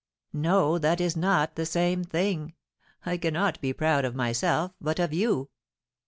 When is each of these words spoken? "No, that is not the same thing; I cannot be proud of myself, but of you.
"No, 0.33 0.79
that 0.79 0.99
is 0.99 1.15
not 1.15 1.53
the 1.53 1.63
same 1.67 2.03
thing; 2.03 2.55
I 3.05 3.17
cannot 3.17 3.61
be 3.61 3.71
proud 3.71 4.03
of 4.03 4.15
myself, 4.15 4.71
but 4.81 4.97
of 4.97 5.13
you. 5.13 5.51